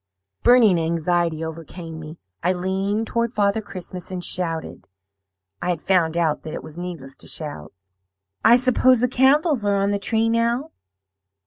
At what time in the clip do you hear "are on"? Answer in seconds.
9.63-9.91